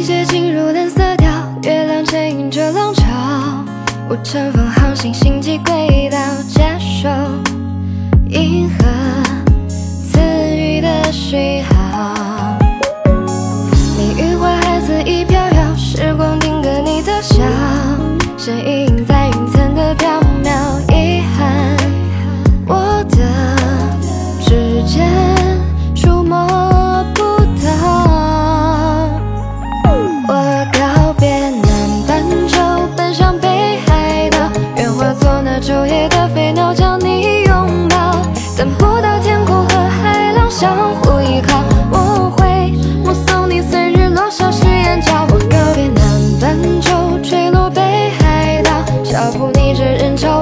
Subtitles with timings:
[0.00, 1.30] 季节进入冷色调，
[1.62, 3.04] 月亮牵引着浪潮，
[4.08, 6.16] 我乘风航行星际轨道，
[6.48, 7.06] 接受
[8.30, 8.86] 银河
[9.68, 10.18] 赐
[10.56, 12.56] 予的讯号。
[13.98, 17.42] 你与我孩子已飘摇，时光定格你的笑，
[18.38, 18.79] 身影
[35.90, 38.12] 夜的飞鸟，将你拥抱。
[38.56, 42.70] 等不到天空和海浪相互依靠，我会
[43.04, 45.26] 目送你随日落消失眼角。
[45.30, 46.04] 我告别南
[46.40, 48.70] 半球，坠落北海道，
[49.02, 50.40] 脚步逆着人潮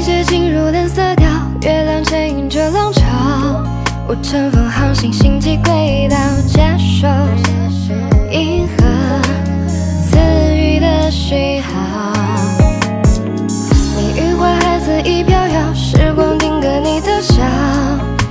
[0.00, 1.28] 季节进入蓝色调，
[1.60, 3.02] 月亮牵引着浪潮，
[4.08, 6.16] 我乘风航行星际轨道，
[6.48, 7.06] 接受
[8.30, 8.74] 银河
[10.08, 10.16] 赐
[10.56, 12.14] 予的讯号。
[13.94, 17.44] 你与我孩子已飘摇，时光定格你的笑，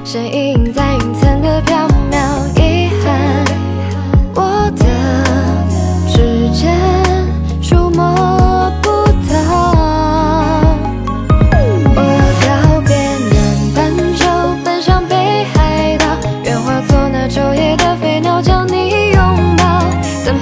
[0.04, 1.88] 身影在云层的缥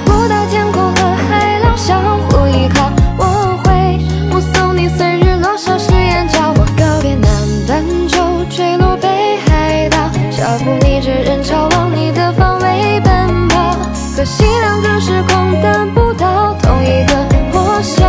[0.04, 3.98] 不到天空和海浪相互依靠，我会
[4.30, 6.52] 目送你随日落消失眼角。
[6.56, 7.28] 我告别南
[7.66, 9.08] 半球，坠落北
[9.46, 13.76] 海道，脚步逆着人潮往你的方位奔跑。
[14.16, 17.14] 可惜两个时空等不到同一个
[17.52, 18.04] 破晓，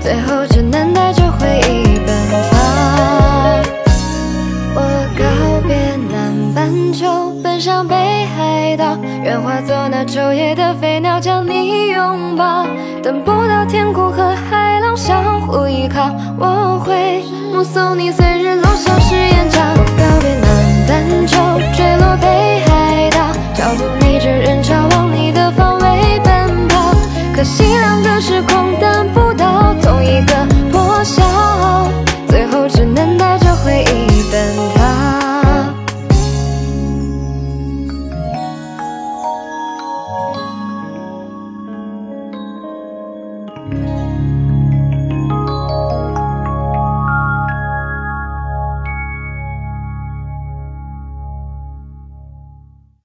[0.00, 2.08] 最后只能带着回忆奔
[2.50, 2.58] 逃。
[4.76, 4.80] 我
[5.16, 5.22] 告
[5.68, 5.76] 别
[6.10, 7.94] 南半球，奔向北
[8.36, 8.53] 海
[9.22, 12.66] 愿化作那昼夜的飞鸟将你拥抱
[13.04, 20.50] 等不到天空和海浪相互依靠我会目送你随日落消失眼角我告别南
[20.88, 21.36] 半球
[21.72, 26.92] 坠落北海道脚步逆着人潮往你的方位奔跑
[27.32, 28.53] 可惜两个时空